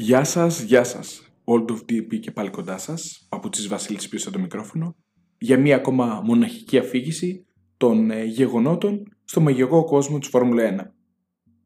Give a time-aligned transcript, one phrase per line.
[0.00, 1.32] Γεια σας, γεια σας.
[1.44, 3.26] Old of DP και πάλι κοντά σας.
[3.28, 4.96] Παπουτσής Βασίλης πίσω από το μικρόφωνο.
[5.38, 10.90] Για μία ακόμα μοναχική αφήγηση των ε, γεγονότων στο μαγικό κόσμο της Φόρμουλα 1.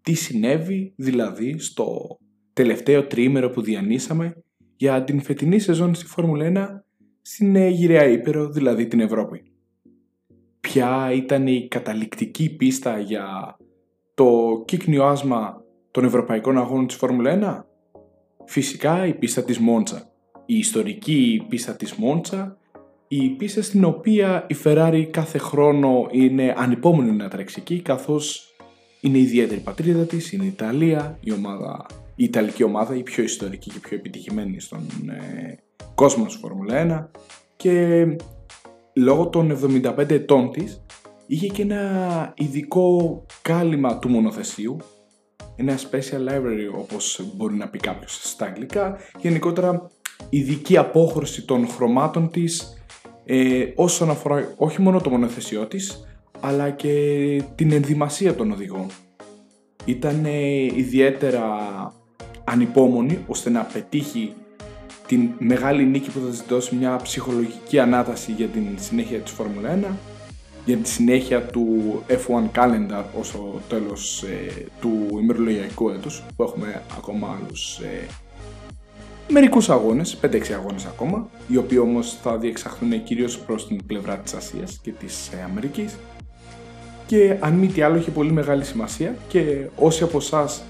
[0.02, 2.18] Τι συνέβη δηλαδή στο
[2.52, 4.43] τελευταίο τρίμερο που διανύσαμε
[4.77, 6.69] για την φετινή σεζόν στη Φόρμουλα 1
[7.23, 9.43] στην ε, γυραιά Ήπειρο, δηλαδή την Ευρώπη;
[10.61, 13.57] Ποια ήταν η καταληκτική πίστα για
[14.14, 17.73] το κύκνιο άσμα των ευρωπαϊκών αγώνων της Φόρμουλα 1?
[18.45, 20.09] Φυσικά η πίστα της Μόντσα.
[20.47, 22.59] Η ιστορική πίστα της Μόντσα,
[23.09, 28.55] η πίστα στην οποία η Ferrari κάθε χρόνο είναι ανυπόμονη να τρέξει εκεί, καθώς
[29.01, 33.23] είναι η ιδιαίτερη πατρίδα της, είναι η Ιταλία, η, ομάδα, η Ιταλική ομάδα, η πιο
[33.23, 35.59] ιστορική και πιο επιτυχημένη στον ε,
[35.95, 37.20] κόσμο της Φόρμουλα 1
[37.56, 38.06] και
[38.95, 39.59] λόγω των
[39.97, 40.84] 75 ετών της
[41.27, 44.77] είχε και ένα ειδικό κάλυμα του μονοθεσίου
[45.56, 48.97] ένα special library όπως μπορεί να πει κάποιος στα αγγλικά.
[49.20, 49.91] Γενικότερα
[50.30, 52.83] ειδική απόχρωση των χρωμάτων της
[53.24, 56.05] ε, όσον αφορά όχι μόνο το μονοθεσιό της
[56.41, 56.92] αλλά και
[57.55, 58.86] την ενδυμασία των οδηγών.
[59.84, 60.24] Ήταν
[60.74, 61.42] ιδιαίτερα
[62.44, 64.34] ανυπόμονη ώστε να πετύχει
[65.06, 69.78] την μεγάλη νίκη που θα της δώσει μια ψυχολογική ανάταση για την συνέχεια της Φόρμουλα
[69.83, 70.14] 1
[70.65, 71.67] για τη συνέχεια του
[72.09, 78.07] F1 Calendar ως το τέλος ε, του ημερολογιακού έτους που έχουμε ακόμα άλλους ε,
[79.29, 84.35] μερικούς αγώνες, 5-6 αγώνες ακόμα οι οποίοι όμως θα διεξαχθούν κυρίως προς την πλευρά της
[84.35, 85.97] Ασίας και της ε, Αμερικής.
[87.07, 90.65] Και αν μη τι άλλο έχει πολύ μεγάλη σημασία και όσοι από εσάς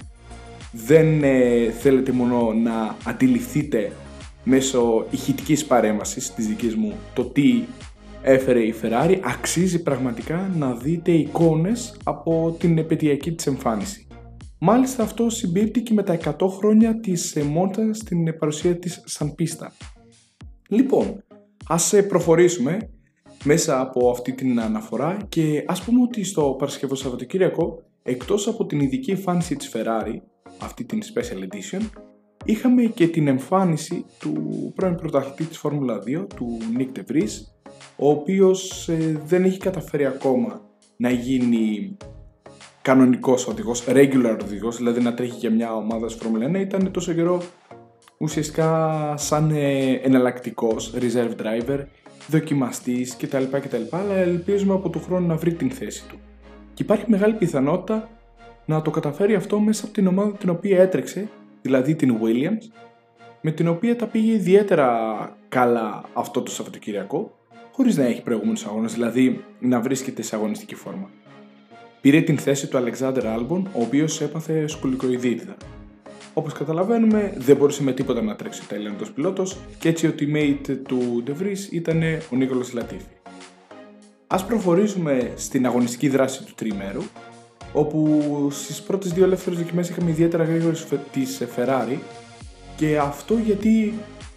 [0.71, 3.91] δεν ε, θέλετε μόνο να αντιληφθείτε
[4.43, 7.63] μέσω ηχητικής παρέμβασης της δικής μου το τι
[8.27, 14.07] έφερε η Ferrari αξίζει πραγματικά να δείτε εικόνες από την επαιτειακή της εμφάνιση.
[14.59, 19.73] Μάλιστα αυτό συμπίπτει και με τα 100 χρόνια της Monza στην παρουσία της σαν πίστα.
[20.69, 21.23] Λοιπόν,
[21.67, 22.89] ας προχωρήσουμε
[23.43, 28.79] μέσα από αυτή την αναφορά και ας πούμε ότι στο Παρασκευό Σαββατοκύριακο εκτός από την
[28.79, 30.15] ειδική εμφάνιση της Ferrari,
[30.59, 31.81] αυτή την Special Edition,
[32.45, 34.33] είχαμε και την εμφάνιση του
[34.75, 37.54] πρώην πρωταθλητή της Φόρμουλα 2, του Nick De Vries,
[37.95, 40.61] ο οποίος ε, δεν έχει καταφέρει ακόμα
[40.97, 41.97] να γίνει
[42.81, 47.13] κανονικός οδηγός, regular οδηγός, δηλαδή να τρέχει για μια ομάδα της Φόρμουλα 1, ήταν τόσο
[47.13, 47.41] καιρό
[48.17, 51.79] ουσιαστικά σαν ε, εναλλακτικός reserve driver
[52.27, 53.81] δοκιμαστής κτλ, κτλ.
[53.89, 56.19] Αλλά ελπίζουμε από το χρόνο να βρει την θέση του.
[56.73, 58.09] Και υπάρχει μεγάλη πιθανότητα
[58.65, 61.29] να το καταφέρει αυτό μέσα από την ομάδα την οποία έτρεξε,
[61.61, 62.71] δηλαδή την Williams,
[63.41, 64.89] με την οποία τα πήγε ιδιαίτερα
[65.49, 67.37] καλά αυτό το Σαββατοκυριακό,
[67.75, 71.09] χωρίς να έχει προηγούμενους αγώνες, δηλαδή να βρίσκεται σε αγωνιστική φόρμα.
[72.01, 75.57] Πήρε την θέση του Alexander Albon, ο οποίος έπαθε σκουλικοειδίτιδα.
[76.33, 80.77] Όπως καταλαβαίνουμε, δεν μπορούσε με τίποτα να τρέξει ο Ταϊλανδό πιλότος και έτσι ο teammate
[80.87, 83.05] του De Vries ήταν ο Νίκολο Λατίφη.
[84.27, 87.01] Α προχωρήσουμε στην αγωνιστική δράση του τριμέρου,
[87.73, 88.21] όπου
[88.51, 91.97] στις πρώτες δύο ελεύθερες δοκιμές είχαμε ιδιαίτερα γρήγορες της Ferrari
[92.75, 93.93] και αυτό γιατί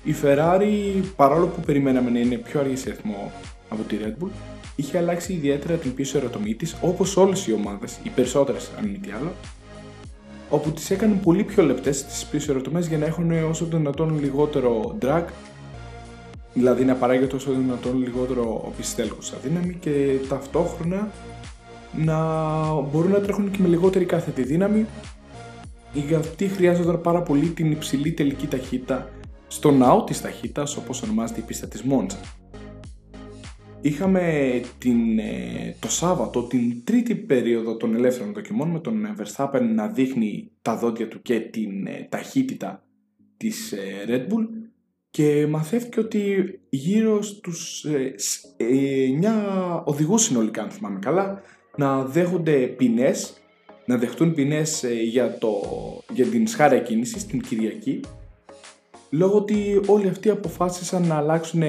[0.08, 3.32] η Ferrari, παρόλο που περιμέναμε να είναι πιο αργή σε ρυθμό
[3.68, 4.30] από τη Red Bull,
[4.76, 8.98] είχε αλλάξει ιδιαίτερα την πίσω ερωτομή της όπως όλες οι ομάδες, οι περισσότερες αν μη
[8.98, 9.32] τι άλλο,
[10.50, 14.20] όπου τις έκανε πολύ πιο λεπτές τις πίσω ερωτομές για να έχουν όσο το δυνατόν
[14.20, 15.24] λιγότερο drag
[16.54, 21.10] δηλαδή να παράγεται όσο το δυνατόν λιγότερο πιστέλκος δύναμη και ταυτόχρονα
[21.96, 22.18] να
[22.80, 24.86] μπορούν να τρέχουν και με λιγότερη κάθετη δύναμη
[25.92, 29.08] γιατί χρειάζονταν πάρα πολύ την υψηλή τελική ταχύτητα
[29.48, 32.18] στο ναό της ταχύτητας όπως ονομάζεται η πίστα της Μόντσα
[33.80, 39.88] είχαμε την, ε, το Σάββατο την τρίτη περίοδο των ελεύθερων δοκιμών με τον Verstappen να
[39.88, 42.84] δείχνει τα δόντια του και την ε, ταχύτητα
[43.36, 44.46] της ε, Red Bull
[45.10, 51.42] και μαθαίθηκε ότι γύρω στους 9 οδηγούς συνολικά αν θυμάμαι καλά
[51.76, 53.42] να δέχονται ποινές
[53.86, 55.50] να δεχτούν ποινές για, το,
[56.12, 58.00] για την σχάρια κίνησης στην Κυριακή
[59.10, 61.62] λόγω ότι όλοι αυτοί αποφάσισαν να αλλάξουν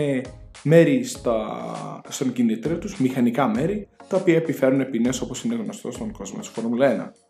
[0.63, 1.61] μέρη στα,
[2.09, 6.47] στον κινητήριο τους, μηχανικά μέρη, τα οποία επιφέρουν ποινές όπως είναι γνωστό στον κόσμο της
[6.47, 7.29] Φόρμουλα 1.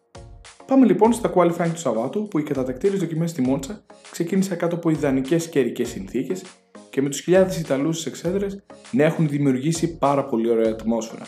[0.66, 4.90] Πάμε λοιπόν στα qualifying του Σαββάτου που οι κατατακτήρες δοκιμές στη Μόντσα ξεκίνησαν κάτω από
[4.90, 6.44] ιδανικές καιρικές συνθήκες
[6.90, 11.26] και με τους χιλιάδες Ιταλούς στις εξέδρες να έχουν δημιουργήσει πάρα πολύ ωραία ατμόσφαιρα.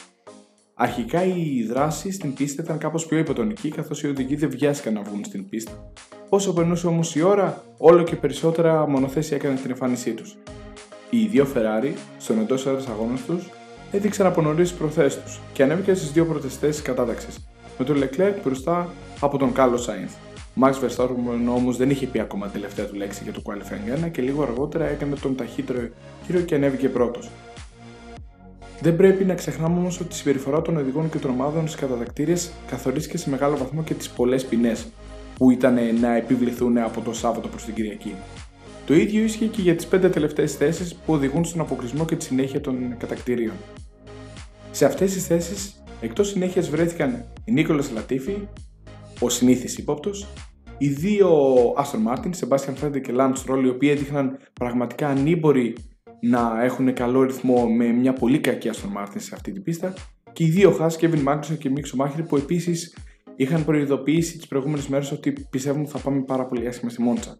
[0.73, 5.01] Αρχικά η δράση στην πίστα ήταν κάπως πιο υποτονική καθώς οι οδηγοί δεν βιάστηκαν να
[5.01, 5.91] βγουν στην πίστα.
[6.29, 10.37] Όσο περνούσε όμως η ώρα, όλο και περισσότερα μονοθέσια έκαναν την εμφάνισή τους
[11.13, 13.49] οι δύο Ferrari, στον εντός έδρας αγώνας τους,
[13.91, 17.47] έδειξαν από νωρίς τις προθέσεις τους και ανέβηκαν στις δύο πρώτες θέσεις κατάταξης,
[17.77, 18.89] με τον Leclerc μπροστά
[19.19, 20.11] από τον Carlos Sainz.
[20.55, 24.09] Ο Max Verstappen όμως δεν είχε πει ακόμα τελευταία του λέξη για το qualifying 1
[24.11, 25.79] και λίγο αργότερα έκανε τον ταχύτερο
[26.27, 27.29] γύρο και ανέβηκε πρώτος.
[28.81, 32.35] Δεν πρέπει να ξεχνάμε όμως ότι η συμπεριφορά των οδηγών και των ομάδων στις κατατακτήριε
[32.67, 34.87] καθορίστηκε σε μεγάλο βαθμό και τις πολλές ποινές
[35.37, 38.15] που ήταν να επιβληθούν από το Σάββατο προς την Κυριακή.
[38.85, 42.23] Το ίδιο ίσχυε και για τις πέντε τελευταίες θέσεις που οδηγούν στον αποκλεισμό και τη
[42.23, 43.53] συνέχεια των κατακτηρίων.
[44.71, 48.47] Σε αυτές τις θέσεις, εκτός συνέχειας βρέθηκαν η Νίκολας Λατίφη,
[49.19, 50.27] ο συνήθις ύποπτος,
[50.77, 51.29] οι δύο
[51.77, 55.75] Aston Martin, Sebastian Vettel και Lance Stroll, οι οποίοι έδειχναν πραγματικά ανήμποροι
[56.21, 59.93] να έχουν καλό ρυθμό με μια πολύ κακή Aston Martin σε αυτή την πίστα,
[60.33, 62.95] και οι δύο Haas, Kevin Magnussen και Mick Schumacher, που επίσης
[63.35, 67.39] είχαν προειδοποιήσει τις προηγούμενες μέρες ότι πιστεύουν ότι θα πάμε πάρα πολύ άσχημα στη Μόντσα.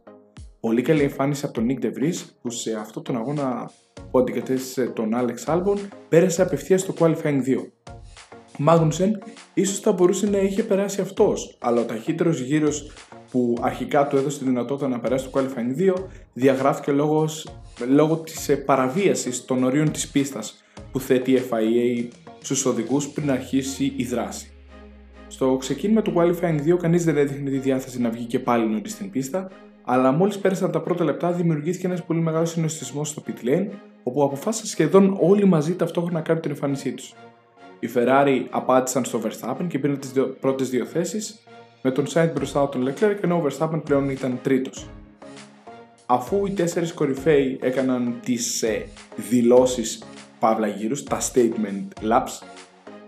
[0.60, 3.72] Πολύ καλή εμφάνιση από τον Nick DeVries που σε αυτό τον αγώνα
[4.12, 5.78] που αντικατέστησε τον Alex Albon
[6.10, 7.72] πέρασε απευθείας στο Qualifying 2.
[8.58, 9.24] Μάγνουσεν
[9.54, 12.92] ίσως θα μπορούσε να είχε περάσει αυτός, αλλά ο ταχύτερος γύρος
[13.32, 17.30] που αρχικά του έδωσε τη δυνατότητα να περάσει το Qualifying 2 διαγράφηκε λόγω,
[17.90, 22.08] λόγω της παραβίασης των ορίων της πίστας που θέτει η FIA
[22.42, 24.52] στους οδηγούς πριν αρχίσει η δράση.
[25.28, 28.92] Στο ξεκίνημα του Qualifying 2 κανείς δεν έδειχνε τη διάθεση να βγει και πάλι νωρίς
[28.92, 29.50] στην πίστα,
[29.84, 33.68] αλλά μόλις πέρασαν τα πρώτα λεπτά δημιουργήθηκε ένας πολύ μεγάλος συνοστισμός στο pit lane,
[34.04, 37.14] όπου αποφάσισαν σχεδόν όλοι μαζί ταυτόχρονα να κάνουν την εμφάνισή τους.
[37.80, 41.44] Οι Ferrari απάντησαν στο Verstappen και πήραν τις πρώτες δύο θέσεις,
[41.82, 44.90] με τον Sainz μπροστά από τον Leclerc ενώ ο Verstappen πλέον ήταν τρίτος.
[46.06, 48.86] Αφού οι τέσσερις κορυφαίοι έκαναν τις ε,
[49.16, 50.04] δηλώσεις
[50.40, 52.48] παύλα γύρου, τα statement laps,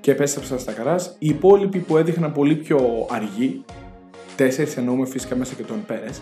[0.02, 1.04] και επέστρεψαν στα καράζ.
[1.20, 3.64] Οι υπόλοιποι που έδειχναν πολύ πιο αργοί,
[4.36, 6.22] τέσσερις εννοούμε φυσικά μέσα και τον Πέρες,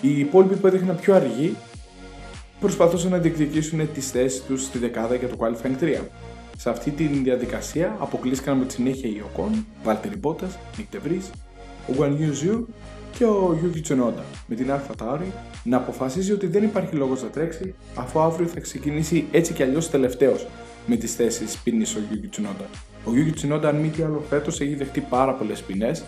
[0.00, 1.56] οι υπόλοιποι που έδειχναν πιο αργοί
[2.60, 6.00] προσπαθούσαν να διεκδικήσουν τις θέσεις τους στη δεκάδα για το Qualifying 3.
[6.56, 10.46] Σε αυτή τη διαδικασία αποκλείστηκαν με τη συνέχεια οι Οκόν, Βάλτερι Μπότας,
[10.76, 11.22] Νικ Ντε Βρις,
[11.88, 12.68] ο Γουαν Ζιου
[13.18, 15.32] και ο Γιούκι Τσουνόντα, με την Αλφα Τάουρι
[15.64, 19.90] να αποφασίζει ότι δεν υπάρχει λόγος να τρέξει αφού αύριο θα ξεκινήσει έτσι κι αλλιώς
[19.90, 20.46] τελευταίος
[20.86, 22.64] με τις θέσεις ποινής ο Γιούκι Τσουνόντα.
[23.04, 26.04] Ο Γιούκι Τσουνόντα, αν μη τι άλλο, φέτος έχει δεχτεί πάρα πολλές ποινές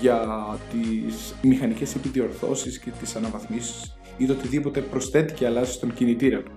[0.00, 0.26] για
[0.70, 6.52] τις μηχανικές επιδιορθώσεις και τις αναβαθμίσεις ή το οτιδήποτε προσθέτει και αλλάζει στον κινητήρα του.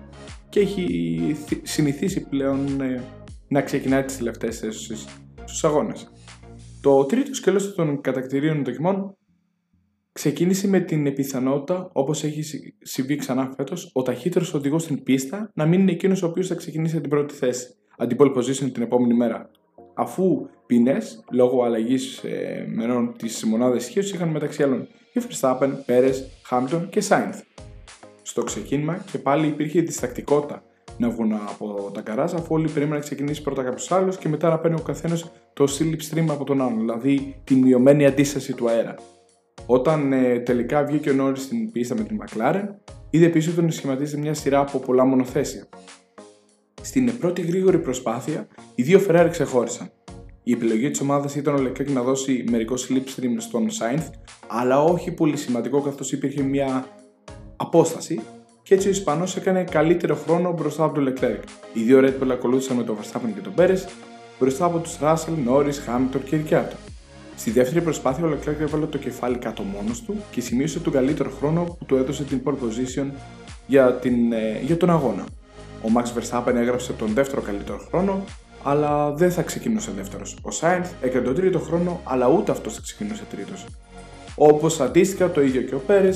[0.48, 3.02] Και έχει συνηθίσει πλέον ε,
[3.48, 5.06] να ξεκινάει τις τελευταίες θέσεις
[5.44, 6.10] στους αγώνες.
[6.82, 9.16] Το τρίτο σκέλος των κατατακτηρίων δοκιμών
[10.12, 15.66] ξεκίνησε με την πιθανότητα, όπως έχει συμβεί ξανά φέτος, ο ταχύτερος οδηγός στην πίστα να
[15.66, 17.66] μην είναι εκείνος ο οποίος θα ξεκινήσει την πρώτη θέση,
[17.98, 19.50] αντίπολη position την επόμενη μέρα
[19.94, 26.10] αφού ποινές λόγω αλλαγής ε, μερών της μονάδας ισχύως είχαν μεταξύ άλλων οι Verstappen, Πέρε,
[26.44, 27.40] Χάμπτον και Σάινθ.
[28.22, 30.62] Στο ξεκίνημα και πάλι υπήρχε διστακτικότητα
[30.98, 34.48] να βγουν από τα καράζ αφού όλοι περίμεναν να ξεκινήσει πρώτα κάποιος άλλος και μετά
[34.48, 38.68] να παίρνει ο καθένας το slip stream από τον άλλον, δηλαδή τη μειωμένη αντίσταση του
[38.68, 38.94] αέρα.
[39.66, 42.64] Όταν ε, τελικά βγήκε ο Νόρι στην πίστα με την McLaren,
[43.10, 45.68] είδε πίσω του να σχηματίζεται μια σειρά από πολλά μονοθέσια.
[46.82, 49.90] Στην πρώτη γρήγορη προσπάθεια, οι δύο Ferrari ξεχώρισαν.
[50.42, 54.10] Η επιλογή της ομάδας ήταν ο Leclerc να δώσει μερικό slipstream στον Sainz,
[54.48, 56.86] αλλά όχι πολύ σημαντικό καθώς υπήρχε μια
[57.56, 58.20] απόσταση
[58.62, 61.42] και έτσι ο Ισπανός έκανε καλύτερο χρόνο μπροστά από τον Leclerc.
[61.72, 63.88] Οι δύο Red Bull ακολούθησαν με τον Verstappen και τον Perez
[64.38, 66.76] μπροστά από τους Russell, Norris, Hamilton και Ricciardo.
[67.36, 71.30] Στη δεύτερη προσπάθεια ο Leclerc έβαλε το κεφάλι κάτω μόνος του και σημείωσε τον καλύτερο
[71.30, 73.06] χρόνο που του έδωσε την pole position
[73.66, 75.24] για, την, ε, για τον αγώνα.
[75.82, 78.24] Ο Max Verstappen έγραψε τον δεύτερο καλύτερο χρόνο,
[78.62, 80.38] αλλά δεν θα ξεκινούσε δεύτερος.
[80.42, 83.66] Ο Sainz έκανε τον τρίτο χρόνο, αλλά ούτε αυτός θα ξεκινούσε τρίτος.
[84.36, 86.10] Όπως αντίστοιχα το ίδιο και ο Πέρε,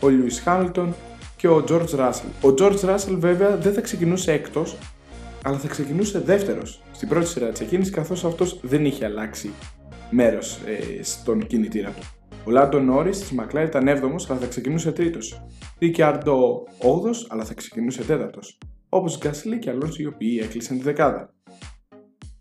[0.00, 0.88] ο Lewis Hamilton
[1.46, 2.50] και ο George Russell.
[2.50, 4.76] Ο George Russell βέβαια δεν θα ξεκινούσε έκτος,
[5.42, 9.50] αλλά θα ξεκινούσε δεύτερος στην πρώτη σειρά της εκκίνηση, καθώς αυτός δεν είχε αλλάξει
[10.10, 12.02] μέρος ε, στον κινητήρα του.
[12.44, 15.42] Ο Λάντο Νόρις της McLaren ήταν 7ο, αλλά θα ξεκινούσε τρίτος.
[15.78, 21.34] Ρικιάρντο 8ο, αλλά θα ξεκινούσε τέταρτος όπως Γκάσλι και Αλόνσο οι οποίοι έκλεισαν τη δεκάδα.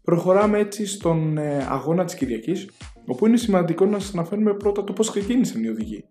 [0.02, 2.70] Προχωράμε έτσι στον ε, αγώνα της Κυριακής,
[3.06, 6.06] όπου είναι σημαντικό να σας αναφέρουμε πρώτα το πώς ξεκίνησαν οι οδηγοί.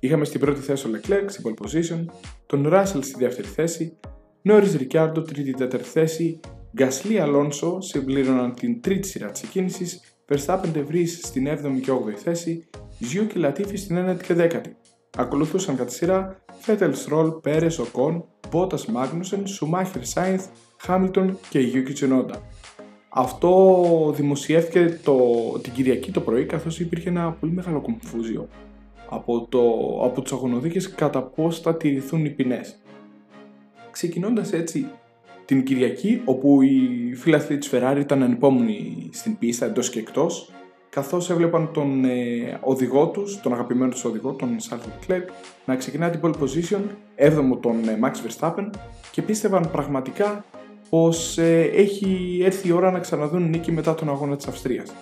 [0.00, 2.04] Είχαμε στην πρώτη θέση ο Leclerc στην pole position,
[2.46, 3.96] τον Russell στη δεύτερη θέση,
[4.44, 6.40] Norris Ricciardo τρίτη-τέταρτη θέση,
[6.76, 12.14] Γκάσλι Αλόνσο συμπλήρωναν την τρίτη σειρά της εκκίνησης, Verstappen De Vries στην 7η και 8η
[12.16, 12.64] θέση,
[12.98, 14.70] Ζιού και Latifi στην 9η και 10η.
[15.16, 22.42] Ακολουθούσαν κατά σειρά Φέτελ, Στρολ, Πέρες, Οκόν, Μπότα Μάγνουσεν, Σουμάχερ Σάινθ, Χάμιλτον και Γιούκι Τσουνόντα.
[23.08, 25.16] Αυτό δημοσιεύτηκε το,
[25.62, 28.48] την Κυριακή το πρωί καθώς υπήρχε ένα πολύ μεγάλο κομφούζιο
[29.08, 29.60] από, το,
[30.02, 32.78] από τους αγωνοδίκες κατά πώς θα τηρηθούν οι ποινές.
[33.90, 34.86] Ξεκινώντας έτσι
[35.44, 40.52] την Κυριακή όπου οι φίλαθλοι της Ferrari ήταν ανυπόμονοι στην πίστα εντός και εκτός
[40.90, 45.24] καθώς έβλεπαν τον ε, οδηγό τους, τον αγαπημένο τους οδηγό, τον Charles Leclerc,
[45.64, 46.80] να ξεκινά την pole position,
[47.16, 48.70] 7ο τον ε, Max Verstappen
[49.10, 50.44] και πίστευαν πραγματικά
[50.90, 54.92] πως ε, έχει έρθει η ώρα να ξαναδούν νίκη μετά τον αγώνα της Αυστρίας.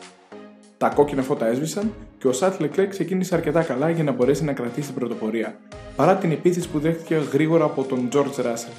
[0.78, 4.52] Τα κόκκινα φώτα έσβησαν και ο Σάτ Λεκλέκ ξεκίνησε αρκετά καλά για να μπορέσει να
[4.52, 5.58] κρατήσει την πρωτοπορία,
[5.96, 8.72] παρά την επίθεση που δέχτηκε γρήγορα από τον George Russell.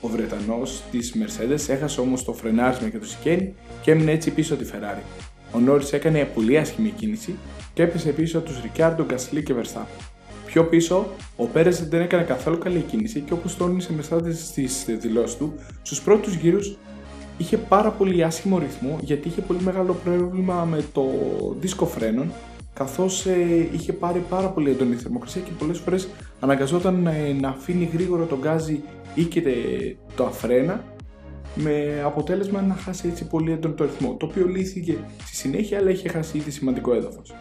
[0.00, 4.56] Ο Βρετανός της Mercedes έχασε όμως το φρενάρισμα και το σικένι και έμεινε έτσι πίσω
[4.56, 5.02] τη Ferrari.
[5.52, 7.34] Ο Νόρι έκανε πολύ άσχημη κίνηση
[7.74, 10.04] και έπεσε πίσω τους Ρικάρντο, Γκασλί και Verstappen.
[10.46, 11.06] Πιο πίσω,
[11.36, 16.02] ο Πέρες δεν έκανε καθόλου καλή κίνηση και όπως τόνισε μετά στις δηλώσεις του, στους
[16.02, 16.76] πρώτους γύρους
[17.36, 21.04] είχε πάρα πολύ άσχημο ρυθμό γιατί είχε πολύ μεγάλο πρόβλημα με το
[21.60, 22.32] δίσκο φρένων
[22.74, 26.08] καθώς ε, είχε πάρει πάρα πολύ έντονη θερμοκρασία και πολλές φορές
[26.40, 28.82] αναγκαζόταν ε, να αφήνει γρήγορα τον γκάζι
[29.14, 29.42] ή και
[30.16, 30.84] το αφρένα
[31.54, 35.90] με αποτέλεσμα να χάσει έτσι πολύ έντονο το ρυθμό, το οποίο λύθηκε στη συνέχεια αλλά
[35.90, 37.34] είχε χάσει ήδη σημαντικό έδαφος.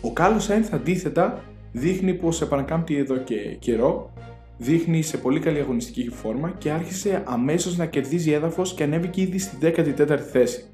[0.00, 4.12] Ο Κάλλος Σάινθ αντίθετα δείχνει πως επανακάμπτει εδώ και καιρό
[4.58, 9.38] δείχνει σε πολύ καλή αγωνιστική φόρμα και άρχισε αμέσως να κερδίζει έδαφος και ανέβηκε ήδη
[9.38, 10.64] στη 14η θέση.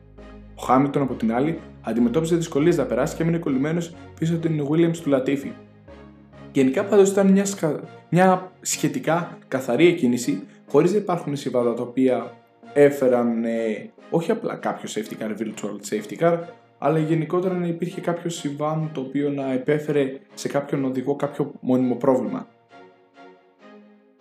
[0.54, 4.66] Ο Χάμιλτον από την άλλη αντιμετώπιζε δυσκολίες να περάσει και έμεινε κολλημένος πίσω από την
[4.68, 5.52] Williams του Λατίφη.
[6.52, 7.44] Γενικά πάντως ήταν μια,
[8.08, 12.32] μια σχετικά καθαρή εκκίνηση, χωρίς να υπάρχουν συμβάντα τα οποία
[12.72, 16.38] έφεραν ε, όχι απλά κάποιο safety car, virtual safety car,
[16.78, 21.94] αλλά γενικότερα να υπήρχε κάποιο συμβάν το οποίο να επέφερε σε κάποιον οδηγό κάποιο μόνιμο
[21.94, 22.46] πρόβλημα.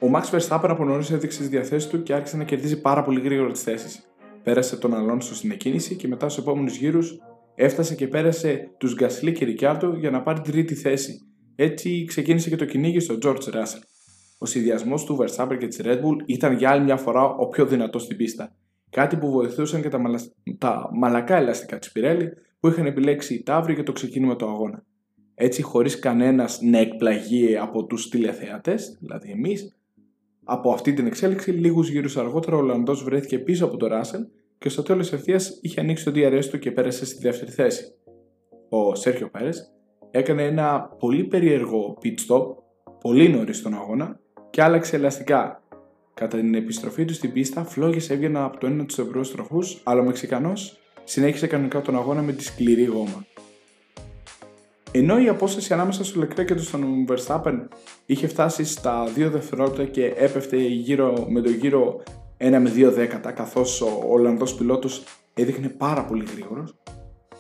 [0.03, 3.21] Ο Max Verstappen από νωρίς έδειξε τις διαθέσεις του και άρχισε να κερδίζει πάρα πολύ
[3.21, 4.11] γρήγορα τις θέσεις.
[4.43, 7.19] Πέρασε τον Αλόνσο στην εκκίνηση και μετά στους επόμενους γύρους
[7.55, 11.19] έφτασε και πέρασε τους Γκασλί και Ρικιάρτο για να πάρει την τρίτη θέση.
[11.55, 13.81] Έτσι ξεκίνησε και το κυνήγι στο George Russell.
[14.37, 17.65] Ο συνδυασμός του Verstappen και της Red Bull ήταν για άλλη μια φορά ο πιο
[17.65, 18.55] δυνατός στην πίστα.
[18.89, 20.19] Κάτι που βοηθούσαν και τα, μαλα...
[20.57, 22.27] τα μαλακά ελαστικά της Pirelli
[22.59, 24.83] που είχαν επιλέξει οι Ταύροι για το ξεκίνημα του αγώνα.
[25.35, 29.75] Έτσι, χωρίς κανένας να εκπλαγεί από τους τηλεθεατές, δηλαδή εμείς,
[30.43, 34.21] από αυτή την εξέλιξη, λίγους γύρους αργότερα ο Ολλανδός βρέθηκε πίσω από τον Ράσελ
[34.57, 37.83] και στο τέλος ευθείας είχε ανοίξει το DRS του και πέρασε στη δεύτερη θέση.
[38.69, 39.71] Ο Σέρχιο Πέρες
[40.11, 42.45] έκανε ένα πολύ περίεργο pit stop,
[42.99, 44.19] πολύ νωρίς στον αγώνα
[44.49, 45.63] και άλλαξε ελαστικά.
[46.13, 50.01] Κατά την επιστροφή του στην πίστα, φλόγες έβγαιναν από το ένα τους ευρώ τροχούς, αλλά
[50.01, 53.25] ο Μεξικανός συνέχισε κανονικά τον αγώνα με τη σκληρή γόμα.
[54.93, 57.59] Ενώ η απόσταση ανάμεσα στο Leclerc και στον Verstappen
[58.05, 62.03] είχε φτάσει στα 2 δευτερόλεπτα και έπεφτε γύρω με το γύρο
[62.37, 66.75] 1 με 2 δέκατα καθώς ο Ολλανδός πιλότος έδειχνε πάρα πολύ γρήγορος,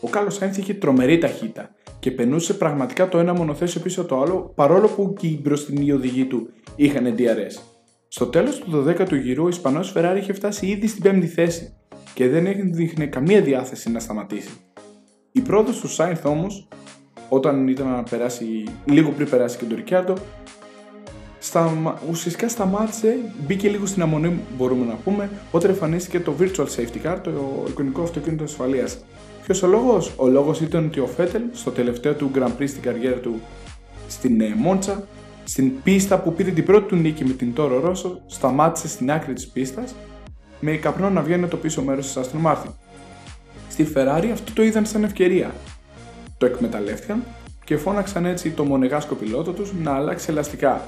[0.01, 4.51] ο Κάλλος Σάινθ είχε τρομερή ταχύτητα και περνούσε πραγματικά το ένα μονοθέσιο πίσω το άλλο
[4.55, 7.61] παρόλο που και οι μπροστινοί οδηγοί του είχαν DRS.
[8.07, 11.73] Στο τέλος του 12ου γύρου ο Ισπανός Ferrari είχε φτάσει ήδη στην 5η θέση
[12.13, 14.51] και δεν έδειχνε καμία διάθεση να σταματήσει.
[15.31, 16.67] Η πρόοδος του Σάινθ όμως
[17.33, 20.13] όταν ήταν να περάσει, λίγο πριν περάσει και τον Ρικιάρντο,
[21.39, 21.73] στα,
[22.09, 27.17] ουσιαστικά σταμάτησε, μπήκε λίγο στην αμονή, μπορούμε να πούμε, όταν εμφανίστηκε το Virtual Safety Car,
[27.23, 28.97] το εικονικό αυτοκίνητο ασφαλείας.
[29.43, 32.81] Ποιος ο λόγος, Ο λόγος ήταν ότι ο Φέτελ στο τελευταίο του Grand Prix στην
[32.81, 33.41] καριέρα του
[34.07, 35.07] στην ε, Μόντσα,
[35.43, 39.33] στην πίστα που πήρε την πρώτη του νίκη με την Τόρο Ρώσο, σταμάτησε στην άκρη
[39.33, 39.95] της πίστας
[40.59, 42.71] με καπνό να βγαίνει το πίσω μέρος της Aston Martin.
[43.69, 45.51] Στη Ferrari αυτό το είδαν σαν ευκαιρία
[46.41, 47.23] το εκμεταλλεύτηκαν
[47.63, 50.87] και φώναξαν έτσι το μονεγάσκο πιλότο τους να αλλάξει ελαστικά.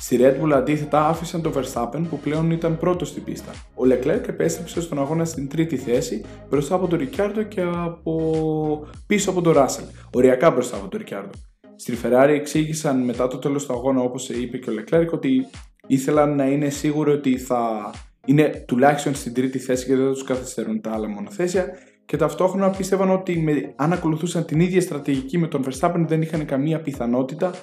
[0.00, 3.52] Στη Red Bull αντίθετα άφησαν τον Verstappen που πλέον ήταν πρώτος στην πίστα.
[3.74, 9.30] Ο Leclerc επέστρεψε στον αγώνα στην τρίτη θέση μπροστά από τον Ricciardo και από πίσω
[9.30, 9.88] από τον Russell.
[10.12, 11.30] Οριακά μπροστά από τον Ricciardo.
[11.76, 15.46] Στη Ferrari εξήγησαν μετά το τέλος του αγώνα όπως είπε και ο Leclerc ότι
[15.86, 17.90] ήθελαν να είναι σίγουροι ότι θα
[18.24, 21.66] είναι τουλάχιστον στην τρίτη θέση και δεν θα τους καθυστερούν τα άλλα μονοθέσια
[22.08, 26.44] και ταυτόχρονα πίστευαν ότι με, αν ακολουθούσαν την ίδια στρατηγική με τον Verstappen δεν είχαν
[26.44, 27.54] καμία πιθανότητα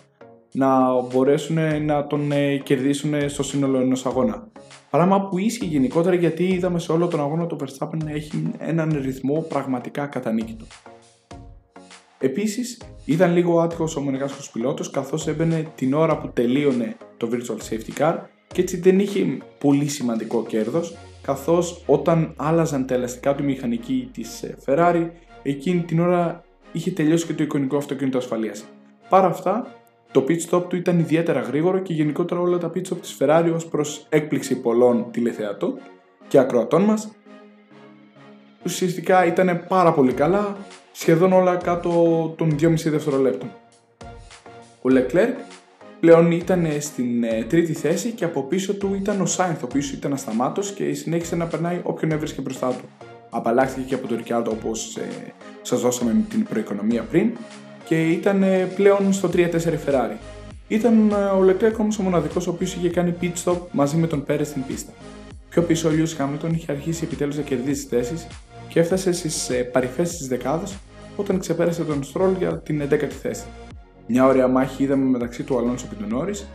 [0.52, 4.48] να μπορέσουν να τον ε, κερδίσουν στο σύνολο ενός αγώνα.
[4.90, 9.00] Πράγμα που ίσχυε γενικότερα γιατί είδαμε σε όλο τον αγώνα το Verstappen να έχει έναν
[9.02, 10.66] ρυθμό πραγματικά κατανίκητο.
[12.20, 17.70] Επίσης, ήταν λίγο άτυχος ο μονεγάσκο πιλότος καθώς έμπαινε την ώρα που τελείωνε το Virtual
[17.70, 18.16] Safety Car
[18.48, 24.44] και έτσι δεν είχε πολύ σημαντικό κέρδος καθώς όταν άλλαζαν τα ελαστικά του μηχανική της
[24.44, 25.10] ε, Ferrari,
[25.44, 28.66] εκείνη την ώρα είχε τελειώσει και το εικονικό αυτοκίνητο ασφαλείας.
[29.10, 29.68] Παρά αυτά,
[30.12, 33.52] το pit stop του ήταν ιδιαίτερα γρήγορο και γενικότερα όλα τα pit stop της Ferrari
[33.54, 35.80] ως προς έκπληξη πολλών τηλεθεατών
[36.28, 37.10] και ακροατών μας
[38.66, 40.58] ουσιαστικά ήταν πάρα πολύ καλά,
[40.92, 41.90] σχεδόν όλα κάτω
[42.38, 43.50] των 2,5 δευτερολέπτων.
[44.82, 45.34] Ο Leclerc
[46.00, 49.92] πλέον ήταν στην ε, τρίτη θέση και από πίσω του ήταν ο Σάινθ, ο οποίος
[49.92, 53.08] ήταν ασταμάτος και συνέχισε να περνάει όποιον έβρισκε μπροστά του.
[53.30, 57.32] απαλλάχθηκε και από το Ρικιάρντο όπως ε, σας δώσαμε με την προοικονομία πριν
[57.86, 59.52] και ήταν ε, πλέον στο 3-4
[59.86, 60.18] Ferrari.
[60.68, 64.08] Ήταν ε, ο Leclerc όμως ο μοναδικός ο οποίος είχε κάνει pit stop μαζί με
[64.08, 64.92] τον Πέρες στην πίστα.
[65.50, 68.28] Πιο πίσω ο Lewis Χάμιλτον είχε αρχίσει επιτέλους να κερδίσει θέσεις
[68.68, 70.78] και έφτασε στις ε, παρυφέ της δεκάδας
[71.16, 73.46] όταν ξεπέρασε τον Στρόλ για την 11η θέση.
[74.08, 76.48] Μια ωραία μάχη είδαμε μεταξύ του Αλόνσο και του Νόρις.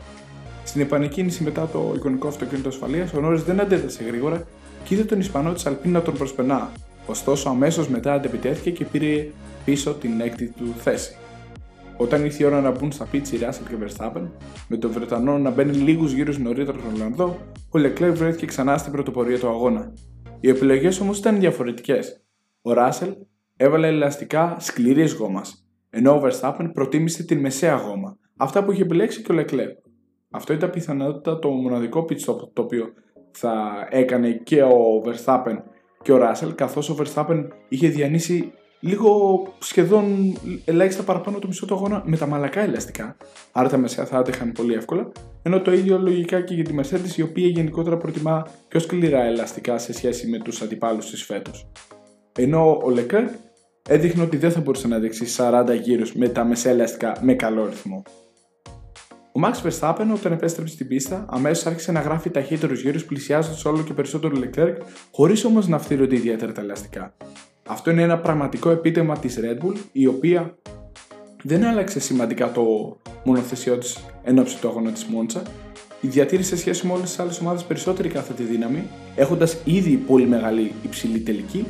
[0.64, 4.42] Στην επανεκκίνηση μετά το εικονικό αυτοκίνητο ασφαλείας, ο Νόρις δεν αντέδρασε γρήγορα
[4.84, 6.70] και είδε τον Ισπανό της Αλπίν να τον προσπερνά.
[7.06, 9.26] Ωστόσο, αμέσως μετά αντεπιτέθηκε και πήρε
[9.64, 11.16] πίσω την έκτη του θέση.
[11.96, 14.28] Όταν ήρθε η ώρα να μπουν στα πίτσι Ράσελ και Verstappen,
[14.68, 17.38] με τον Βρετανό να μπαίνει λίγους γύρους νωρίτερα τον Ολλανδό,
[17.70, 19.92] ο Λεκλέρ βρέθηκε ξανά στην πρωτοπορία του αγώνα.
[20.40, 22.24] Οι επιλογές όμως ήταν διαφορετικές.
[22.62, 23.14] Ο Ράσελ
[23.56, 29.22] έβαλε ελαστικά σκληρή γόμας, ενώ ο Verstappen προτίμησε την μεσαία γόμα, αυτά που είχε επιλέξει
[29.22, 29.68] και ο Λεκλέρ.
[30.30, 32.92] Αυτό ήταν πιθανότητα το μοναδικό pit stop το οποίο
[33.30, 35.56] θα έκανε και ο Verstappen
[36.02, 40.04] και ο Ράσελ, καθώς ο Verstappen είχε διανύσει λίγο σχεδόν
[40.64, 43.16] ελάχιστα παραπάνω το μισό του αγώνα με τα μαλακά ελαστικά.
[43.52, 45.12] Άρα τα μεσαία θα άτεχαν πολύ εύκολα.
[45.42, 49.78] Ενώ το ίδιο λογικά και για τη Mercedes, η οποία γενικότερα προτιμά πιο σκληρά ελαστικά
[49.78, 51.70] σε σχέση με τους αντιπάλους της φέτος.
[52.38, 53.30] Ενώ ο Leclerc
[53.90, 57.66] έδειχνε ότι δεν θα μπορούσε να δείξει 40 γύρους με τα μεσαία ελαστικά με καλό
[57.66, 58.02] ρυθμό.
[59.32, 63.82] Ο Max Verstappen, όταν επέστρεψε στην πίστα, αμέσως άρχισε να γράφει ταχύτερους γύρους πλησιάζοντας όλο
[63.82, 64.74] και περισσότερο Leclerc,
[65.12, 67.14] χωρίς όμως να φτύρονται ιδιαίτερα τα ελαστικά.
[67.66, 70.58] Αυτό είναι ένα πραγματικό επίτευγμα της Red Bull, η οποία
[71.42, 75.42] δεν άλλαξε σημαντικά το μονοθεσιό της εν του αγώνα της Μόντσα.
[76.00, 78.82] Διατήρησε σχέση με όλες τις άλλες ομάδες περισσότερη κάθετη δύναμη,
[79.16, 81.66] έχοντας ήδη πολύ μεγάλη υψηλή τελική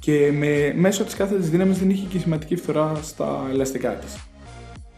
[0.00, 4.18] και με, μέσω της κάθετη δύναμης δεν είχε και σημαντική φθορά στα ελαστικά της.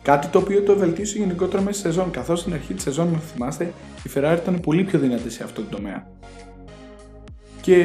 [0.03, 3.21] Κάτι το οποίο το βελτίωσε γενικότερα μέσα στη σεζόν, καθώς στην αρχή της σεζόν, αν
[3.33, 3.73] θυμάστε,
[4.05, 6.07] η Ferrari ήταν πολύ πιο δυνατή σε αυτό το τομέα.
[7.61, 7.77] Και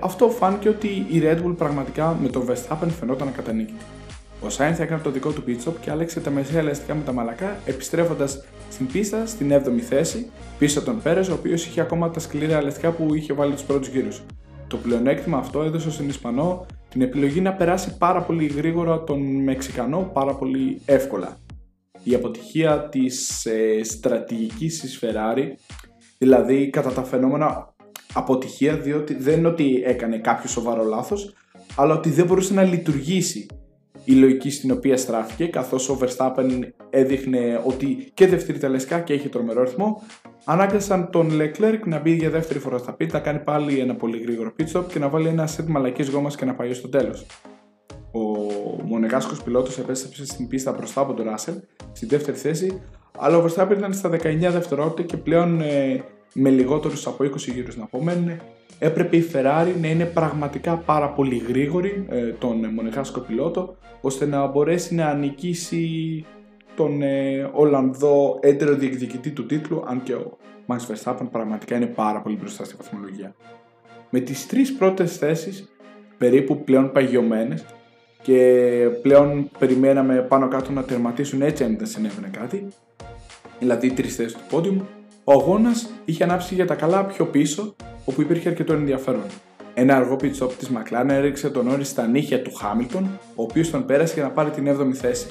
[0.00, 3.84] αυτό φάνηκε ότι η Red Bull πραγματικά με τον Verstappen φαινόταν ακατανίκητη.
[4.42, 7.12] Ο Sainz έκανε το δικό του pit stop και άλλαξε τα μεσαία ελαστικά με τα
[7.12, 12.10] μαλακά, επιστρέφοντας στην πίστα στην 7η θέση, πίσω από τον Πέρε, ο οποίος είχε ακόμα
[12.10, 14.22] τα σκληρά ελαστικά που είχε βάλει τους πρώτους γύρους.
[14.74, 20.10] Το πλεονέκτημα αυτό έδωσε στον Ισπανό την επιλογή να περάσει πάρα πολύ γρήγορα τον Μεξικανό
[20.12, 21.36] πάρα πολύ εύκολα.
[22.02, 25.44] Η αποτυχία της ε, στρατηγικής της Ferrari,
[26.18, 27.74] δηλαδή κατά τα φαινόμενα
[28.12, 31.34] αποτυχία διότι δεν είναι ότι έκανε κάποιο σοβαρό λάθος,
[31.76, 33.46] αλλά ότι δεν μπορούσε να λειτουργήσει
[34.04, 36.60] η λογική στην οποία στράφηκε, καθώς ο Verstappen
[36.90, 40.02] έδειχνε ότι και δεύτερη τελεσκά και έχει τρομερό ρυθμό,
[40.44, 44.18] ανάγκασαν τον Leclerc να μπει για δεύτερη φορά στα πίτ, να κάνει πάλι ένα πολύ
[44.18, 47.26] γρήγορο pit stop και να βάλει ένα set μαλακής γόμας και να πάει στο τέλος.
[48.12, 48.20] Ο
[48.84, 51.56] μονεγάσκος πιλότος επέστρεψε στην πίστα μπροστά από τον Russell,
[51.92, 52.80] στη δεύτερη θέση,
[53.18, 56.04] αλλά ο Verstappen ήταν στα 19 δευτερόλεπτα και πλέον ε,
[56.34, 58.40] με λιγότερους από 20 γύρους να απομένουν,
[58.78, 64.46] έπρεπε η Ferrari να είναι πραγματικά πάρα πολύ γρήγορη ε, τον μονεχάσκο πιλότο, ώστε να
[64.46, 66.24] μπορέσει να νικήσει
[66.76, 72.20] τον ε, Ολλανδό έντερο διεκδικητή του τίτλου, αν και ο Max Verstappen πραγματικά είναι πάρα
[72.20, 73.34] πολύ μπροστά στη βαθμολογία.
[74.10, 75.68] Με τις τρεις πρώτες θέσεις
[76.18, 77.64] περίπου πλέον παγιωμένες
[78.22, 82.68] και πλέον περιμέναμε πάνω κάτω να τερματίσουν έτσι αν δεν συνέβαινε κάτι,
[83.58, 84.86] δηλαδή τρεις θέσεις του πόντιου,
[85.24, 89.24] ο αγώνας είχε ανάψει για τα καλά πιο πίσω, όπου υπήρχε αρκετό ενδιαφέρον.
[89.74, 93.70] Ένα αργό pit stop της McLaren έριξε τον όρι στα νύχια του Χάμιλτον, ο οποίος
[93.70, 95.26] τον πέρασε για να πάρει την 7η θέση.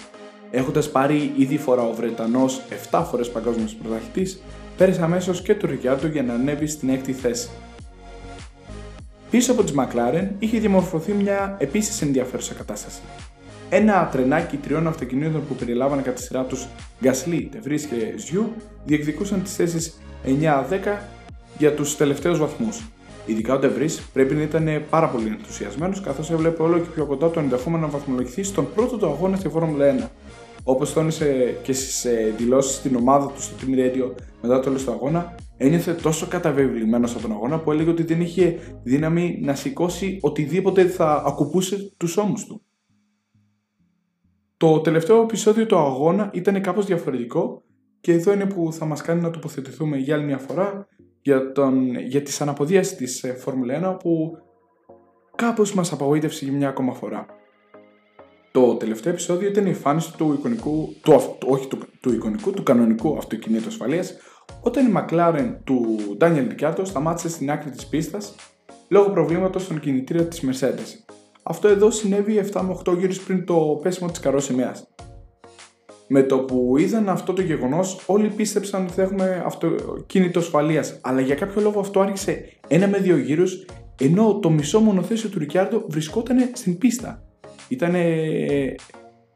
[0.55, 2.61] Έχοντας πάρει ήδη φορά ο Βρετανός
[2.91, 4.41] 7 φορές παγκόσμιος πρωταθλητής,
[4.77, 7.49] πέρασε αμέσως και του Ρικιάρντο για να ανέβει στην 6η θέση.
[9.29, 13.01] Πίσω από τη McLaren είχε διαμορφωθεί μια επίσης ενδιαφέρουσα κατάσταση.
[13.69, 16.67] Ένα τρενάκι τριών αυτοκινήτων που περιλάβανε κατά τη σειρά τους
[17.01, 18.53] Γκασλί, Τεβρί και Ζιού
[18.85, 20.97] διεκδικούσαν τις θέσεις 9-10
[21.57, 22.81] για τους τελευταίους βαθμούς.
[23.25, 27.29] Ειδικά ο Τεβρί πρέπει να ήταν πάρα πολύ ενθουσιασμένος καθώς έβλεπε όλο και πιο κοντά
[27.29, 30.22] το ενδεχόμενο να βαθμολογηθεί στον πρώτο του αγώνα στη Φόρμουλα 1.
[30.63, 32.05] Όπως τόνισε και στις
[32.37, 37.13] δηλώσεις στην ομάδα του στο Team Radio μετά το τέλος του αγώνα, ένιωθε τόσο καταβεβλημένος
[37.13, 42.17] από τον αγώνα που έλεγε ότι δεν είχε δύναμη να σηκώσει οτιδήποτε θα ακουπούσε τους
[42.17, 42.61] ώμους του.
[44.57, 47.63] Το τελευταίο επεισόδιο του αγώνα ήταν κάπως διαφορετικό
[48.01, 50.87] και εδώ είναι που θα μας κάνει να τοποθετηθούμε για άλλη μια φορά
[51.21, 54.37] για, τον, για τις αναποδίες της ε, Φόρμουλα 1 που
[55.35, 57.25] κάπως μας απογοήτευσε για μια ακόμα φορά.
[58.53, 63.17] Το τελευταίο επεισόδιο ήταν η εμφάνιση του εικονικού, του, όχι του, του εικονικού, του κανονικού
[63.17, 64.17] αυτοκινήτου ασφαλείας
[64.61, 68.35] όταν η McLaren του Daniel Ricciardo σταμάτησε στην άκρη της πίστας
[68.87, 71.13] λόγω προβλήματος στον κινητήρα της Mercedes.
[71.43, 74.87] Αυτό εδώ συνέβη 7 με 8 γύρους πριν το πέσιμο της καρόσημείας.
[76.07, 80.99] Με το που είδαν αυτό το γεγονός, όλοι πίστεψαν ότι θα έχουμε αυτοκίνητο ασφαλείας.
[81.03, 83.65] Αλλά για κάποιο λόγο αυτό άρχισε ένα με δύο γύρους
[83.99, 87.32] ενώ το μισό μονοθέσιο του Ρικιάρντο βρισκόταν στην πίστα.
[87.73, 87.95] Ήταν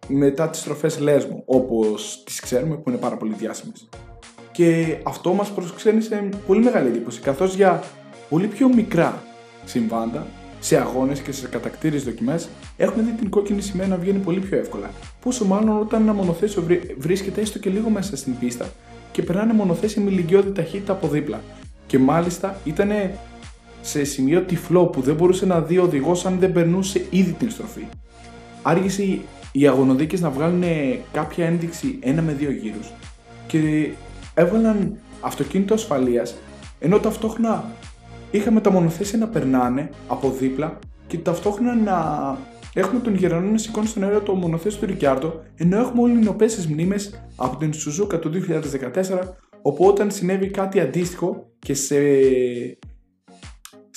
[0.08, 3.90] μετά τις στροφές Λέσμου, όπως τις ξέρουμε που είναι πάρα πολύ διάσημες.
[4.52, 7.84] Και αυτό μας προξένησε πολύ μεγάλη εντύπωση, καθώς για
[8.30, 9.24] πολύ πιο μικρά
[9.66, 10.28] συμβάντα,
[10.60, 14.58] σε αγώνες και σε κατακτήριες δοκιμές, έχουμε δει την κόκκινη σημαία να βγαίνει πολύ πιο
[14.58, 14.90] εύκολα.
[15.22, 18.70] Πόσο μάλλον όταν ένα μονοθέσιο βρίσκεται έστω και λίγο μέσα στην πίστα
[19.12, 21.42] και περνάνε μονοθέσια με ηλικιώδη ταχύτητα από δίπλα.
[21.88, 22.90] Και μάλιστα ήταν
[23.82, 27.50] σε σημείο τυφλό που δεν μπορούσε να δει ο οδηγός αν δεν περνούσε ήδη την
[27.50, 27.88] στροφή.
[28.70, 29.20] Άργησε
[29.52, 30.64] οι αγωνοδίκες να βγάλουν
[31.12, 32.92] κάποια ένδειξη ένα με δύο γύρους.
[33.48, 33.90] Και
[34.34, 36.36] έβαλαν αυτοκίνητο ασφαλείας
[36.80, 37.66] ενώ ταυτόχρονα
[38.32, 42.38] είχαμε τα μονοθέσια να περνάνε από δίπλα και ταυτόχρονα να
[42.74, 46.68] έχουμε τον Γερανό να σηκώνει στον αέρα το μονοθέσιο του Ρικιάρντο ενώ έχουμε όλοι νοπές
[46.68, 48.32] μνήμες από την Σουζούκα του
[49.14, 49.20] 2014
[49.62, 51.96] όπου όταν συνέβη κάτι αντίστοιχο και σε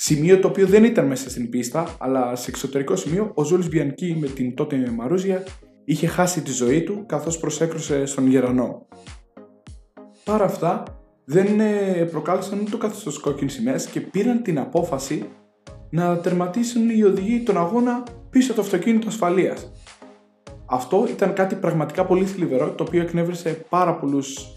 [0.03, 4.17] Σημείο το οποίο δεν ήταν μέσα στην πίστα, αλλά σε εξωτερικό σημείο, ο Ζούλης Μπιανκή
[4.19, 5.43] με την τότε Μαρούζια
[5.85, 8.87] είχε χάσει τη ζωή του καθώς προσέκρουσε στον Γερανό.
[10.23, 10.83] Παρά αυτά,
[11.25, 15.29] δεν ε, προκάλεσαν ούτε το καθεστώς κόκκινης σημαίες και πήραν την απόφαση
[15.89, 19.71] να τερματίσουν οι οδηγοί τον αγώνα πίσω από το αυτοκίνητο ασφαλείας.
[20.65, 24.55] Αυτό ήταν κάτι πραγματικά πολύ θλιβερό, το οποίο εκνεύρισε πάρα πολλούς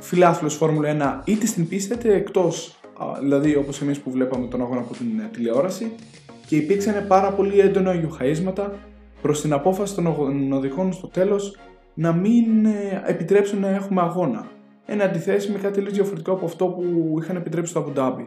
[0.00, 2.77] φιλάθλους Φόρμουλα 1 είτε στην πίστα είτε εκτός
[3.20, 5.92] δηλαδή όπως εμείς που βλέπαμε τον αγώνα από την ε, τηλεόραση
[6.46, 8.74] και υπήρξαν πάρα πολύ έντονα γιουχαίσματα
[9.22, 11.56] προς την απόφαση των οδηγών στο τέλος
[11.94, 14.46] να μην ε, επιτρέψουν να έχουμε αγώνα.
[14.86, 18.26] Ένα αντιθέσει με κάτι τελείως διαφορετικό από αυτό που είχαν επιτρέψει στο Abu Dhabi.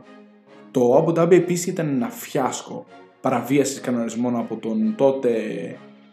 [0.72, 2.86] Το Abu Dhabi επίσης ήταν ένα φιάσκο
[3.22, 5.32] παραβίασης κανονισμών από τον τότε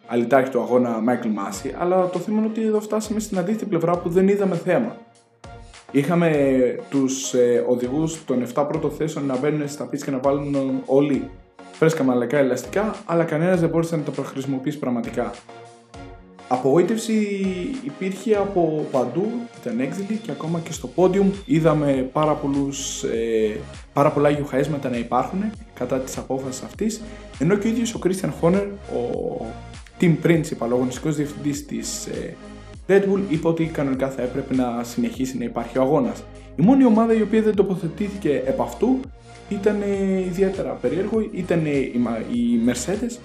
[0.07, 3.99] αλυτάρχη του αγώνα Michael Massey, αλλά το θέμα είναι ότι εδώ φτάσαμε στην αντίθετη πλευρά
[3.99, 4.97] που δεν είδαμε θέμα.
[5.93, 6.31] Είχαμε
[6.91, 11.31] τους ε, οδηγούς των 7 πρώτων θέσεων να μπαίνουν στα πίτια και να βάλουν όλοι
[11.73, 15.35] φρέσκα μαλακά ελαστικά, αλλά κανένας δεν μπόρεσε να τα χρησιμοποιήσει πραγματικά.
[16.49, 17.13] Απογοήτευση
[17.85, 23.57] υπήρχε από παντού, ήταν έξυπνη και ακόμα και στο πόντιουμ είδαμε πάρα, πολλούς, ε,
[23.93, 25.41] πάρα πολλά γιουχαίσματα να υπάρχουν
[25.75, 27.03] κατά της απόφασης αυτής,
[27.39, 29.47] ενώ και ο ίδιος ο Christian Horner, ο
[30.01, 32.37] team principal, ο αγωνιστικός διευθυντής της ε,
[32.89, 36.23] Red Bull είπε ότι κανονικά θα έπρεπε να συνεχίσει να υπάρχει ο αγώνας.
[36.57, 39.01] Η μόνη ομάδα η οποία δεν τοποθετήθηκε επ' αυτού
[39.49, 39.77] ήταν
[40.27, 41.67] ιδιαίτερα περίεργο, ήταν
[42.33, 43.19] η Mercedes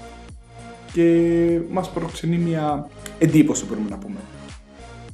[0.94, 4.18] και μας προξενεί μια εντύπωση μπορούμε να πούμε.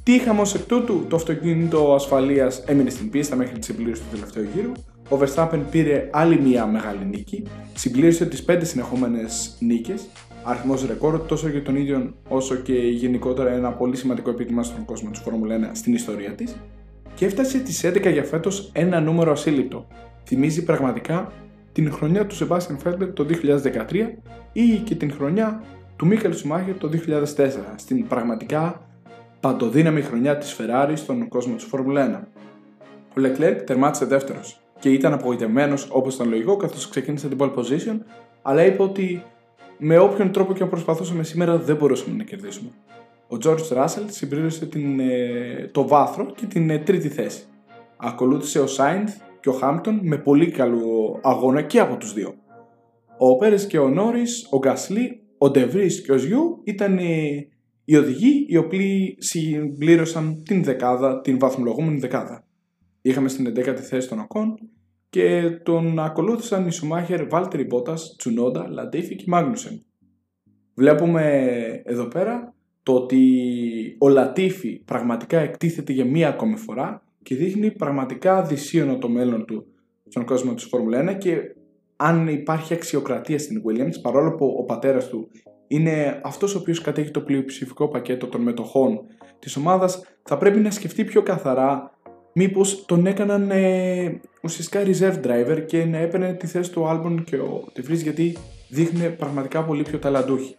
[0.02, 4.08] Τι είχαμε ως εκ τούτου, το αυτοκίνητο ασφαλείας έμεινε στην πίστα μέχρι τη συμπλήρωση του
[4.10, 4.72] τελευταίου γύρου,
[5.08, 7.42] ο Verstappen πήρε άλλη μια μεγάλη νίκη,
[7.74, 10.06] συμπλήρωσε τις 5 συνεχόμενες νίκες
[10.44, 15.10] αριθμός ρεκόρ τόσο για τον ίδιο όσο και γενικότερα ένα πολύ σημαντικό επίτευγμα στον κόσμο
[15.10, 16.56] της Φόρμουλα 1 στην ιστορία της
[17.14, 19.86] και έφτασε τις 11 για φέτος ένα νούμερο ασύλληπτο.
[20.24, 21.32] Θυμίζει πραγματικά
[21.72, 23.26] την χρονιά του Σεμπάστιαν Φέντερ το
[23.90, 24.08] 2013
[24.52, 25.62] ή και την χρονιά
[25.96, 26.90] του Μίχελ Σουμάχερ το
[27.36, 28.86] 2004, στην πραγματικά
[29.40, 32.40] παντοδύναμη χρονιά της Ferrari στον κόσμο της Φόρμουλα 1.
[33.08, 37.98] Ο Leclerc τερμάτισε δεύτερος και ήταν απογοητευμένος όπως ήταν λογικό καθώς ξεκίνησε την pole position,
[38.42, 39.22] αλλά είπε ότι
[39.80, 42.70] με όποιον τρόπο και αν προσπαθούσαμε σήμερα δεν μπορούσαμε να κερδίσουμε.
[43.28, 47.44] Ο George Russell συμπλήρωσε την, ε, το βάθρο και την ε, τρίτη θέση.
[47.96, 52.34] Ακολούθησε ο Σάινθ και ο Χάμπτον με πολύ καλό αγώνα και από τους δύο.
[53.18, 57.48] Ο Πέρες και ο Νόρις, ο Γκασλί, ο Ντεβρίς και ο Ζιού ήταν ε,
[57.84, 62.44] οι οδηγοί οι οποίοι συμπλήρωσαν την δεκάδα, την βαθμολογούμενη δεκάδα.
[63.02, 64.58] Είχαμε στην 11η θέση τον Ακόν
[65.10, 69.84] και τον ακολούθησαν οι Σουμάχερ Βάλτερη Μπότας, Τσουνόντα, Λαντίφη και Μάγνουσεν.
[70.74, 71.52] Βλέπουμε
[71.84, 73.20] εδώ πέρα το ότι
[73.98, 79.66] ο Λατίφη πραγματικά εκτίθεται για μία ακόμη φορά και δείχνει πραγματικά δυσίωνο το μέλλον του
[80.08, 81.36] στον κόσμο της Φόρμουλα 1 και
[81.96, 85.28] αν υπάρχει αξιοκρατία στην Williams παρόλο που ο πατέρας του
[85.66, 89.00] είναι αυτός ο οποίος κατέχει το πλειοψηφικό πακέτο των μετοχών
[89.38, 91.90] της ομάδας θα πρέπει να σκεφτεί πιο καθαρά
[92.34, 97.36] μήπως τον έκαναν ε, ουσιαστικά reserve driver και να έπαιρνε τη θέση του Albon και
[97.36, 98.36] ο De γιατί
[98.68, 100.56] δείχνει πραγματικά πολύ πιο ταλαντούχοι.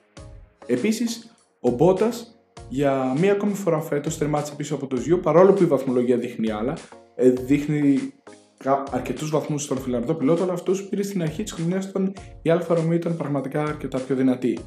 [0.65, 2.13] Επίσης, ο Bottas
[2.69, 6.51] για μία ακόμη φορά φέτος τερμάτισε πίσω από το Ζιού παρόλο που η βαθμολογία δείχνει
[6.51, 6.77] άλλα,
[7.15, 8.13] ε, δείχνει
[8.91, 12.75] αρκετούς βαθμούς στον φιλανδό πιλότο, αλλά αυτού πήρε στην αρχή της χρονιάς όταν η Αλφα
[12.75, 14.59] Romeo ήταν πραγματικά αρκετά πιο δυνατή.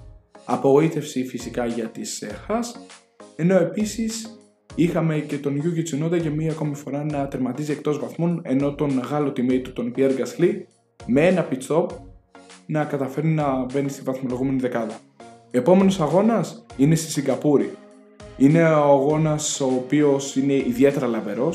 [0.44, 2.80] Απογοήτευση φυσικά για τις ε, Haas,
[3.36, 4.38] ενώ επίσης
[4.74, 8.98] Είχαμε και τον Γιούγκη Τσινόντα για μία ακόμη φορά να τερματίζει εκτός βαθμών, ενώ τον
[8.98, 10.68] Γάλλο τιμή του, τον Πιέρ Γκασλή,
[11.06, 11.86] με ένα pit stop
[12.66, 14.98] να καταφέρει να μπαίνει στη βαθμολογούμενη δεκάδα.
[15.50, 17.70] Επόμενος αγώνας είναι στη Σιγκαπούρη.
[18.36, 21.52] Είναι ο αγώνας ο οποίος είναι ιδιαίτερα λαμπερό,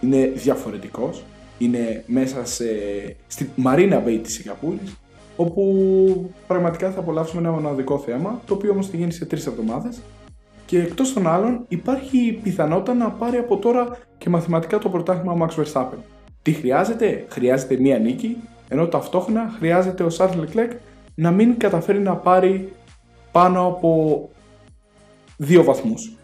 [0.00, 1.24] είναι διαφορετικός
[1.62, 2.64] είναι μέσα σε,
[3.26, 4.96] στη Marina Bay της Σιγκαπούρης
[5.36, 10.00] όπου πραγματικά θα απολαύσουμε ένα μοναδικό θέμα το οποίο όμως θα γίνει σε τρεις εβδομάδες
[10.72, 15.36] και εκτός των άλλων υπάρχει πιθανότητα να πάρει από τώρα και μαθηματικά το πρωτάθλημα ο
[15.40, 15.98] Max Verstappen.
[16.42, 18.36] Τι χρειάζεται; Χρειάζεται μία νίκη
[18.68, 20.70] ενώ ταυτόχρονα χρειάζεται ο Charles Leclerc
[21.14, 22.72] να μην καταφέρει να πάρει
[23.32, 24.30] πάνω από
[25.36, 26.16] δύο βαθμούς.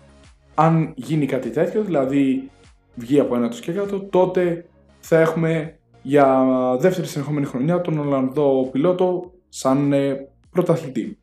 [0.55, 2.51] Αν γίνει κάτι τέτοιο, δηλαδή
[2.95, 4.67] βγει από ένα το σκέγατο, τότε
[5.01, 6.47] θα έχουμε για
[6.79, 11.19] δεύτερη συνεχόμενη χρονιά τον Ολλανδό πιλότο σαν ε, πρωταθλητή.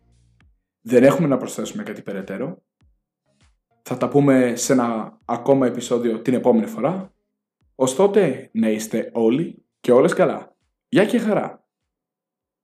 [0.82, 2.65] Δεν έχουμε να προσθέσουμε κάτι περαιτέρω.
[3.88, 7.14] Θα τα πούμε σε ένα ακόμα επεισόδιο την επόμενη φορά.
[7.76, 10.56] Ως τότε να είστε όλοι και όλες καλά.
[10.88, 11.65] Γεια και χαρά!